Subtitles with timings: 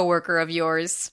[0.00, 1.12] coworker of yours.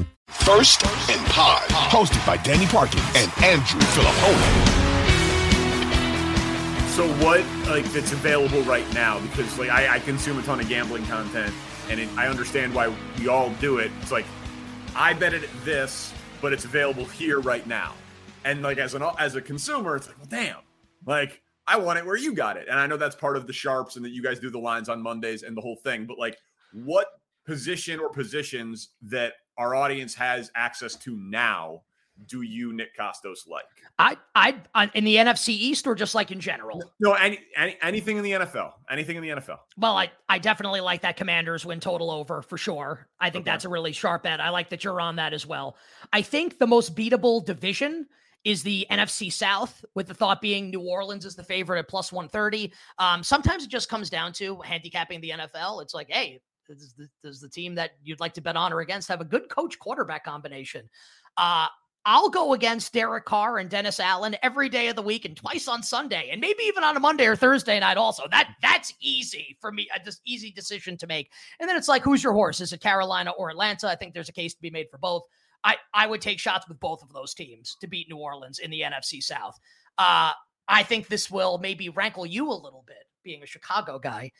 [0.27, 4.81] First and Pod, hosted by Danny Parkins and Andrew Filippone.
[6.91, 9.19] So what like that's available right now?
[9.21, 11.53] Because like I, I consume a ton of gambling content,
[11.89, 13.91] and it, I understand why we all do it.
[14.01, 14.25] It's like
[14.95, 17.93] I bet it at this, but it's available here right now.
[18.43, 20.57] And like as an as a consumer, it's like, well, damn,
[21.05, 22.67] like I want it where you got it.
[22.69, 24.89] And I know that's part of the sharps, and that you guys do the lines
[24.89, 26.05] on Mondays and the whole thing.
[26.05, 26.37] But like,
[26.73, 27.07] what
[27.45, 31.81] position or positions that our audience has access to now
[32.27, 33.65] do you Nick Kostos like?
[33.97, 34.15] I,
[34.75, 36.83] I, in the NFC East or just like in general.
[36.99, 39.57] No, any, any anything in the NFL, anything in the NFL.
[39.77, 43.07] Well, I, I definitely like that Commanders win total over for sure.
[43.19, 43.51] I think Okay.
[43.51, 44.39] that's a really sharp bet.
[44.39, 45.77] I like that you're on that as well.
[46.13, 48.07] I think the most beatable division
[48.43, 52.11] is the NFC South, with the thought being New Orleans is the favorite at plus
[52.11, 52.73] 130.
[52.97, 55.81] Um, sometimes it just comes down to handicapping the NFL.
[55.83, 56.41] It's like, hey,
[56.75, 59.25] does the, does the team that you'd like to bet on or against have a
[59.25, 60.89] good coach quarterback combination?
[61.37, 61.67] Uh,
[62.05, 65.67] I'll go against Derek Carr and Dennis Allen every day of the week and twice
[65.67, 68.23] on Sunday and maybe even on a Monday or Thursday night also.
[68.31, 71.29] That that's easy for me, a just easy decision to make.
[71.59, 72.59] And then it's like who's your horse?
[72.59, 73.87] Is it Carolina or Atlanta?
[73.87, 75.23] I think there's a case to be made for both.
[75.63, 78.71] I I would take shots with both of those teams to beat New Orleans in
[78.71, 79.59] the NFC South.
[79.99, 80.31] Uh
[80.67, 84.31] I think this will maybe rankle you a little bit being a Chicago guy.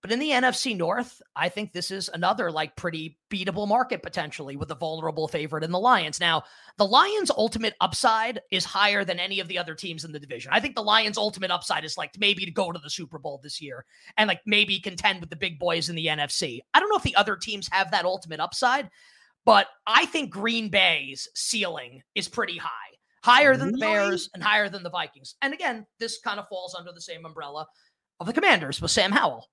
[0.00, 4.54] But in the NFC North, I think this is another like pretty beatable market potentially
[4.54, 6.20] with a vulnerable favorite in the Lions.
[6.20, 6.44] Now,
[6.76, 10.52] the Lions' ultimate upside is higher than any of the other teams in the division.
[10.52, 13.40] I think the Lions' ultimate upside is like maybe to go to the Super Bowl
[13.42, 13.84] this year
[14.16, 16.60] and like maybe contend with the big boys in the NFC.
[16.72, 18.88] I don't know if the other teams have that ultimate upside,
[19.44, 22.68] but I think Green Bay's ceiling is pretty high.
[23.24, 25.34] Higher than the Bears and higher than the Vikings.
[25.42, 27.66] And again, this kind of falls under the same umbrella
[28.20, 29.48] of the Commanders with Sam Howell.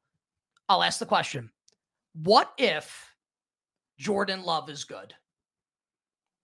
[0.70, 1.52] I'll ask the question
[2.14, 3.14] What if
[3.98, 5.14] Jordan Love is good?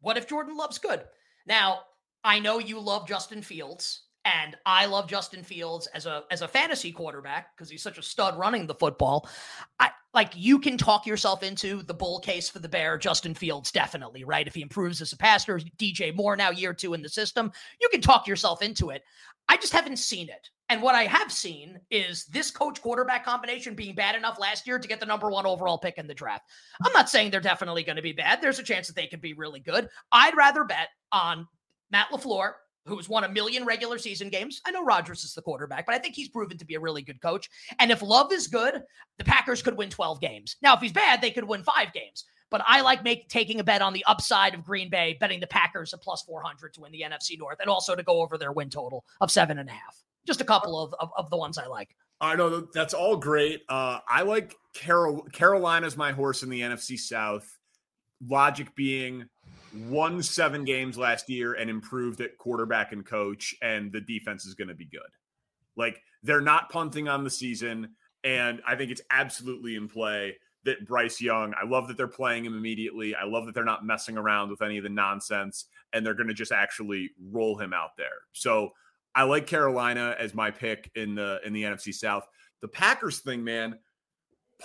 [0.01, 1.03] What if Jordan Love's good?
[1.45, 1.81] Now,
[2.23, 6.47] I know you love Justin Fields, and I love Justin Fields as a as a
[6.47, 9.27] fantasy quarterback because he's such a stud running the football.
[9.79, 13.71] I like you can talk yourself into the bull case for the bear, Justin Fields,
[13.71, 14.47] definitely, right?
[14.47, 17.89] If he improves as a passer, DJ Moore now year two in the system, you
[17.89, 19.03] can talk yourself into it.
[19.49, 20.49] I just haven't seen it.
[20.69, 24.79] And what I have seen is this coach quarterback combination being bad enough last year
[24.79, 26.45] to get the number one overall pick in the draft.
[26.85, 28.41] I'm not saying they're definitely going to be bad.
[28.41, 29.89] There's a chance that they could be really good.
[30.13, 31.45] I'd rather bet on
[31.91, 32.53] Matt LaFleur,
[32.85, 34.61] who's won a million regular season games.
[34.65, 37.01] I know Rodgers is the quarterback, but I think he's proven to be a really
[37.01, 37.49] good coach.
[37.79, 38.81] And if Love is good,
[39.17, 40.55] the Packers could win 12 games.
[40.61, 42.25] Now, if he's bad, they could win five games.
[42.49, 45.47] But I like make, taking a bet on the upside of Green Bay, betting the
[45.47, 48.51] Packers at plus 400 to win the NFC North, and also to go over their
[48.51, 50.03] win total of seven and a half.
[50.27, 51.95] Just a couple of, of, of the ones I like.
[52.19, 53.63] I know that's all great.
[53.67, 57.57] Uh, I like Carol Carolina's my horse in the NFC South.
[58.27, 59.25] Logic being
[59.73, 64.55] won seven games last year and improved at quarterback and coach, and the defense is
[64.55, 65.01] going to be good.
[65.75, 70.85] Like they're not punting on the season, and I think it's absolutely in play that
[70.85, 71.53] Bryce Young.
[71.59, 73.15] I love that they're playing him immediately.
[73.15, 76.27] I love that they're not messing around with any of the nonsense, and they're going
[76.27, 78.19] to just actually roll him out there.
[78.33, 78.71] So
[79.15, 82.27] I like Carolina as my pick in the in the NFC South.
[82.61, 83.79] The Packers thing, man.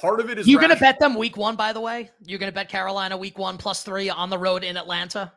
[0.00, 2.10] Part of it is you're going to bet them week one, by the way?
[2.25, 5.32] You're going to bet Carolina week one plus three on the road in Atlanta?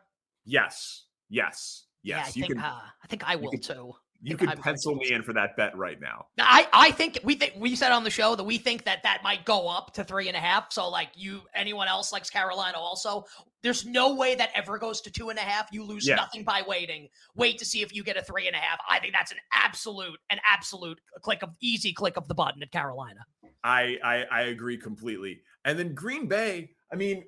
[0.45, 2.25] Yes, yes, Yeah, yes.
[2.27, 3.93] I you think can uh, I think I will can- too.
[4.21, 6.25] you can pencil me in for that bet right now.
[6.39, 9.21] I, I think we think we said on the show that we think that that
[9.23, 10.71] might go up to three and a half.
[10.73, 13.25] So like you, anyone else likes Carolina also.
[13.61, 15.67] There's no way that ever goes to two and a half.
[15.71, 16.15] You lose Yeah.
[16.15, 17.09] nothing by waiting.
[17.35, 18.79] Wait to see if you get a three and a half.
[18.89, 22.71] I think that's an absolute, an absolute click of easy click of the button at
[22.71, 23.19] Carolina.
[23.63, 25.41] I, I I agree completely.
[25.65, 27.25] And then Green Bay, I mean,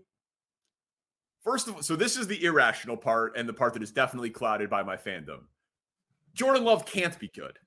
[1.43, 4.29] First of all, so this is the irrational part and the part that is definitely
[4.29, 5.39] clouded by my fandom.
[6.35, 7.57] Jordan Love can't be good.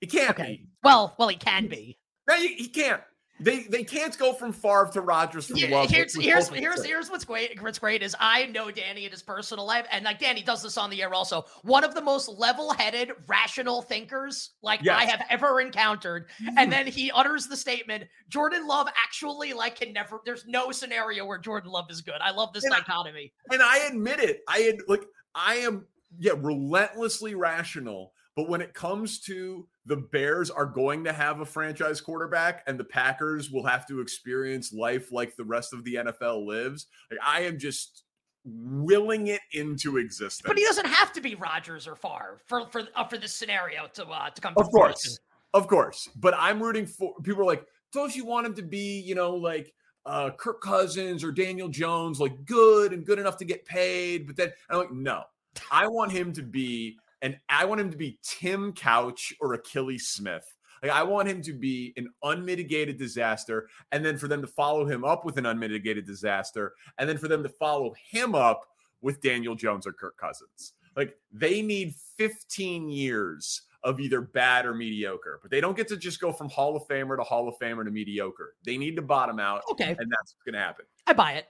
[0.00, 0.56] He can't Okay.
[0.58, 0.68] be.
[0.84, 1.98] Well, well, he can be.
[2.28, 3.02] No, he, he can't.
[3.40, 5.90] They they can't go from Favre to Rodgers from Yeah, Love.
[5.90, 7.60] here's here's here's here's what's great.
[7.62, 10.76] What's great is I know Danny in his personal life, and like Danny does this
[10.76, 11.44] on the air also.
[11.62, 16.26] One of the most level-headed, rational thinkers like I have ever encountered.
[16.58, 20.20] And then he utters the statement: Jordan Love actually like can never.
[20.24, 22.20] There's no scenario where Jordan Love is good.
[22.20, 23.32] I love this And I- dichotomy.
[23.50, 24.42] and I admit it.
[24.48, 25.04] I had like
[25.34, 25.86] I am
[26.18, 31.44] yeah relentlessly rational, but when it comes to the Bears are going to have a
[31.44, 35.96] franchise quarterback, and the Packers will have to experience life like the rest of the
[35.96, 36.86] NFL lives.
[37.10, 38.04] Like I am just
[38.46, 40.40] willing it into existence.
[40.46, 43.88] But he doesn't have to be Rodgers or Favre for for uh, for this scenario
[43.92, 44.54] to uh, to come.
[44.54, 44.92] to Of fruition.
[44.92, 45.18] course.
[45.52, 46.08] Of course.
[46.16, 49.34] But I'm rooting for people are like, don't you want him to be, you know,
[49.34, 49.70] like
[50.06, 54.26] uh Kirk Cousins or Daniel Jones, like good and good enough to get paid?
[54.26, 55.24] But then I'm like, no,
[55.70, 60.00] I want him to be and I want him to be Tim Couch or Akili
[60.00, 60.44] Smith.
[60.82, 64.86] Like I want him to be an unmitigated disaster, and then for them to follow
[64.86, 68.62] him up with an unmitigated disaster, and then for them to follow him up
[69.02, 70.72] with Daniel Jones or Kirk Cousins.
[70.96, 75.96] Like they need 15 years of either bad or mediocre, but they don't get to
[75.96, 78.54] just go from Hall of Famer to Hall of Famer to mediocre.
[78.64, 80.84] They need to bottom out, Okay, and that's what's going to happen.
[81.06, 81.46] I buy it.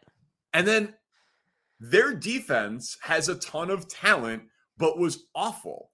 [0.52, 0.94] And then
[1.80, 4.42] their defense has a ton of talent,
[4.80, 5.90] but was awful.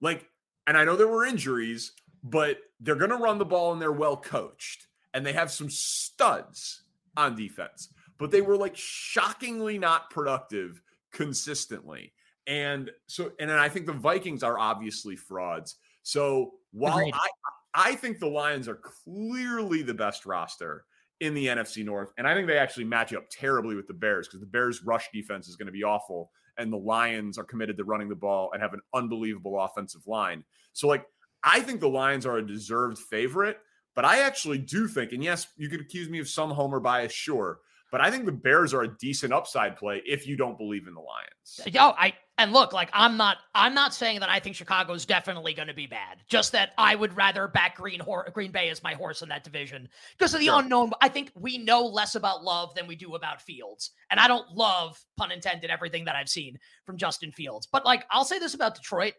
[0.00, 0.24] Like,
[0.66, 1.92] and I know there were injuries,
[2.22, 4.86] but they're going to run the ball and they're well coached.
[5.12, 6.82] And they have some studs
[7.16, 10.80] on defense, but they were like shockingly not productive
[11.12, 12.12] consistently.
[12.46, 15.76] And so, and then I think the Vikings are obviously frauds.
[16.04, 17.14] So while Agreed.
[17.14, 20.84] I, I think the Lions are clearly the best roster
[21.20, 22.12] in the NFC North.
[22.16, 25.08] And I think they actually match up terribly with the Bears because the Bears' rush
[25.12, 26.30] defense is going to be awful.
[26.58, 30.44] And the Lions are committed to running the ball and have an unbelievable offensive line.
[30.72, 31.06] So, like,
[31.44, 33.58] I think the Lions are a deserved favorite,
[33.94, 37.12] but I actually do think, and yes, you could accuse me of some homer bias,
[37.12, 37.60] sure,
[37.90, 40.94] but I think the Bears are a decent upside play if you don't believe in
[40.94, 41.74] the Lions.
[41.74, 45.52] Yo, I and look, like I'm not, I'm not saying that I think Chicago's definitely
[45.52, 46.22] going to be bad.
[46.28, 49.44] Just that I would rather back Green Hor- Green Bay as my horse in that
[49.44, 50.60] division because of the Sure.
[50.60, 50.92] unknown.
[51.00, 54.50] I think we know less about Love than we do about Fields, and I don't
[54.52, 57.66] love, pun intended, everything that I've seen from Justin Fields.
[57.66, 59.14] But like, I'll say this about Detroit: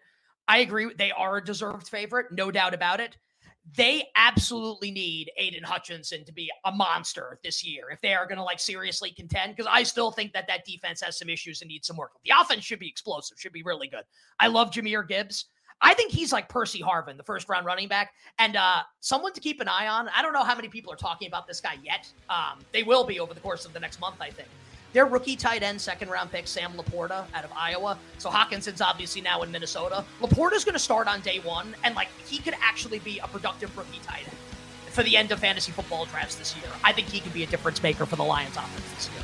[0.48, 3.18] I agree, they are a deserved favorite, no doubt about it.
[3.76, 8.38] They absolutely need Aidan Hutchinson to be a monster this year if they are going
[8.38, 9.56] to like seriously contend.
[9.56, 12.12] Because I still think that that defense has some issues and needs some work.
[12.24, 14.04] The offense should be explosive, should be really good.
[14.40, 15.46] I love Jahmyr Gibbs.
[15.82, 19.40] I think he's like Percy Harvin, the first round running back, and uh, someone to
[19.40, 20.10] keep an eye on.
[20.10, 22.12] I don't know how many people are talking about this guy yet.
[22.30, 24.50] Um, they will be over the course of the next month, I think.
[24.94, 27.98] Their rookie tight end, second round pick, Sam LaPorta out of Iowa.
[28.18, 30.04] So Hockenson's obviously now in Minnesota.
[30.22, 33.76] LaPorta's going to start on day one, and like he could actually be a productive
[33.78, 34.38] rookie tight end
[34.88, 36.66] for the end of fantasy football drafts this year.
[36.84, 39.24] I think he could be a difference maker for the Lions offense this year.